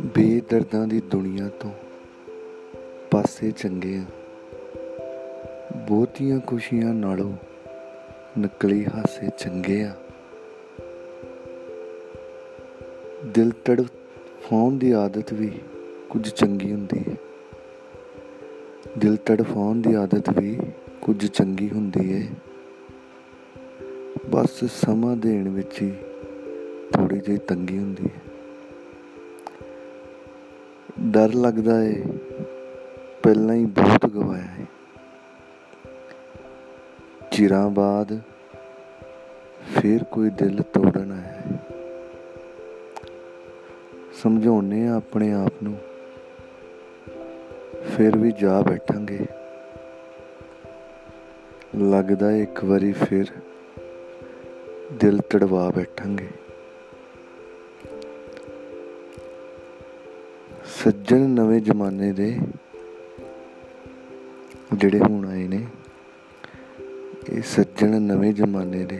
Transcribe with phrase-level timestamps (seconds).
[0.00, 1.70] ਬੇਦਰਦਾਂ ਦੀ ਦੁਨੀਆ ਤੋਂ
[3.10, 4.04] ਪਾਸੇ ਚੰਗੇ ਆ।
[5.88, 7.32] ਬਹੁਤੀਆਂ ਖੁਸ਼ੀਆਂ ਨਾਲੋਂ
[8.38, 9.96] ਨਕਲੀ ਹਾਸੇ ਚੰਗੇ ਆ।
[13.24, 15.50] ਦਿਲ ਤੜਫਾਉਣ ਦੀ ਆਦਤ ਵੀ
[16.10, 17.16] ਕੁਝ ਚੰਗੀ ਹੁੰਦੀ ਹੈ।
[18.98, 20.58] ਦਿਲ ਤੜਫਾਉਣ ਦੀ ਆਦਤ ਵੀ
[21.00, 22.28] ਕੁਝ ਚੰਗੀ ਹੁੰਦੀ ਹੈ।
[24.34, 25.92] ਬਸ ਸਮਾਂ ਦੇਣ ਵਿੱਚ ਹੀ
[26.92, 28.20] ਥੋੜੀ ਜਿਹੀ ਤੰਗੀ ਹੁੰਦੀ ਹੈ।
[31.00, 32.02] ਡਰ ਲੱਗਦਾ ਏ।
[33.22, 34.66] ਪਹਿਲਾਂ ਹੀ ਬਹੁਤ ਗਵਾਇਆ ਹੈ
[37.30, 38.20] ਚਿਰਾਂ ਬਾਅਦ
[39.76, 41.42] ਫਿਰ ਕੋਈ ਦਿਲ ਤੋੜਨਾ ਹੈ
[44.22, 45.76] ਸਮਝਾਉਨੇ ਆ ਆਪਣੇ ਆਪ ਨੂੰ,
[47.96, 49.20] ਫਿਰ ਵੀ ਜਾ ਬੈਠਾਂਗੇ।
[51.76, 53.24] ਲੱਗਦਾ ਏ ਇੱਕ ਵਾਰੀ ਫਿਰ
[54.92, 56.28] ਦਿਲ ਤੜਵਾ ਬੈਠਾਂਗੇ।
[60.64, 62.38] ਸੱਜਣ ਨਵੇਂ ਜ਼ਮਾਨੇ ਦੇ
[64.74, 65.66] ਜਿਹੜੇ ਹੁਣ ਆਏ ਨੇ,
[67.30, 68.98] ਇਹ ਸੱਜਣ ਨਵੇਂ ਜ਼ਮਾਨੇ ਦੇ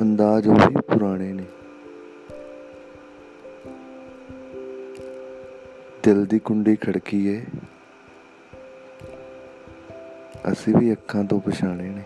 [0.00, 1.44] ਅੰਦਾਜ਼ ਉਹੀ ਪੁਰਾਣੇ ਨੇ।
[6.02, 7.44] ਦਿਲ ਦੀ ਕੁੰਡੀ ਖੜਕੀ ਏ।
[10.52, 12.02] ਅਸੀਂ ਵੀ ਅੱਖਾਂ ਤੋਂ ਪਛਾਣੇ ਨੇ।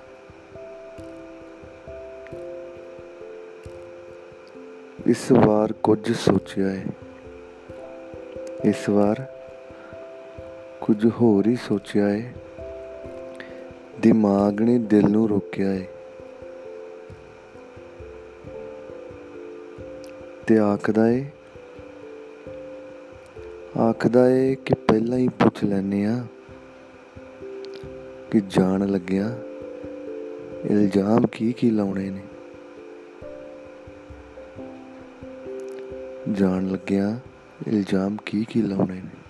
[5.07, 6.81] ਇਸ ਵਾਰ ਕੁਝ ਸੋਚਿਆ ਏ।
[8.65, 9.27] ਇਸ ਵਾਰ
[10.81, 12.23] ਕੁਝ ਹੋਰ ਹੀ ਸੋਚਿਆ ਏ।
[14.01, 15.85] ਦਿਮਾਗ ਨੇ ਦਿਲ ਨੂੰ ਰੋਕਿਆ ਏ।
[20.47, 21.25] ਤੇ ਆਖਦਾ ਏ
[23.79, 26.27] ਆਖਦਾ ਏ ਕਿ ਪਹਿਲਾਂ ਹੀ ਪੁੱਛ ਲੈਨੇ ਆ
[28.31, 29.39] ਕਿ ਜਾਣ ਲੱਗਿਆ
[30.71, 32.21] ਇਲਜ਼ਾਮ ਕੀ ਕੀ ਲਾਉਣੇ ਨੇ।
[36.33, 37.19] ਜਾਣ ਲੱਗਿਆ
[37.67, 39.28] ਇਲਜ਼ਾਮ ਕੀ ਕੀ ਲਾਉਣੇ ਨੇ?